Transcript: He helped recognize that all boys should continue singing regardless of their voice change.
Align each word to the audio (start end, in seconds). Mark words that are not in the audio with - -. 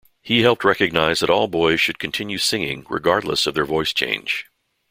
He 0.23 0.41
helped 0.41 0.63
recognize 0.63 1.19
that 1.19 1.29
all 1.29 1.47
boys 1.47 1.79
should 1.79 1.99
continue 1.99 2.39
singing 2.39 2.87
regardless 2.89 3.45
of 3.45 3.53
their 3.53 3.65
voice 3.65 3.93
change. 3.93 4.47